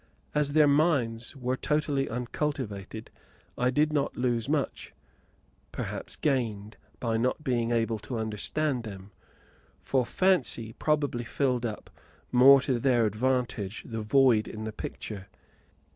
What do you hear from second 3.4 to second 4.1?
I did